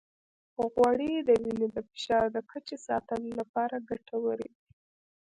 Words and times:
غوړې 0.71 1.13
د 1.27 1.29
وینې 1.43 1.67
د 1.75 1.77
فشار 1.89 2.25
د 2.35 2.37
کچې 2.51 2.77
ساتلو 2.87 3.29
لپاره 3.39 3.85
ګټورې 3.89 4.49
دي. 4.53 4.61